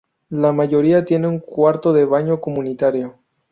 [0.31, 3.19] La mayoría tienen un cuarto de baño comunitario.